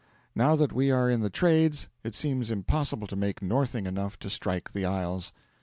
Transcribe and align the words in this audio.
Now 0.33 0.55
that 0.55 0.73
we 0.73 0.89
are 0.89 1.11
in 1.11 1.21
the 1.21 1.29
trades 1.29 1.87
it 2.03 2.15
seems 2.15 2.49
impossible 2.49 3.05
to 3.05 3.15
make 3.15 3.39
northing 3.43 3.85
enough 3.85 4.17
to 4.21 4.31
strike 4.31 4.73
the 4.73 4.83
isles. 4.83 5.31